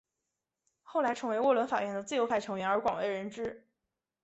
[0.81, 3.67] 后来成为沃伦法院的自由派成员而广为人知。